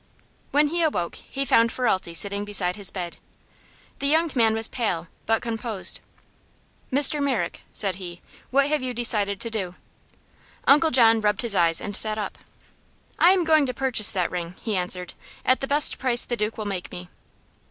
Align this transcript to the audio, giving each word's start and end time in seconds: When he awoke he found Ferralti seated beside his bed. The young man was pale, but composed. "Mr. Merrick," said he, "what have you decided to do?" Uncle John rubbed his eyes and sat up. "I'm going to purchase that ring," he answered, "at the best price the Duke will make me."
When 0.49 0.69
he 0.69 0.81
awoke 0.81 1.13
he 1.13 1.45
found 1.45 1.69
Ferralti 1.69 2.15
seated 2.15 2.43
beside 2.43 2.75
his 2.75 2.89
bed. 2.89 3.17
The 3.99 4.07
young 4.07 4.31
man 4.33 4.55
was 4.55 4.67
pale, 4.67 5.09
but 5.27 5.43
composed. 5.43 5.99
"Mr. 6.91 7.21
Merrick," 7.21 7.61
said 7.71 7.97
he, 7.97 8.19
"what 8.49 8.65
have 8.65 8.81
you 8.81 8.95
decided 8.95 9.39
to 9.41 9.51
do?" 9.51 9.75
Uncle 10.65 10.89
John 10.89 11.21
rubbed 11.21 11.43
his 11.43 11.53
eyes 11.53 11.79
and 11.79 11.95
sat 11.95 12.17
up. 12.17 12.39
"I'm 13.19 13.43
going 13.43 13.67
to 13.67 13.75
purchase 13.75 14.11
that 14.13 14.31
ring," 14.31 14.55
he 14.59 14.75
answered, 14.75 15.13
"at 15.45 15.59
the 15.59 15.67
best 15.67 15.99
price 15.99 16.25
the 16.25 16.35
Duke 16.35 16.57
will 16.57 16.65
make 16.65 16.91
me." 16.91 17.07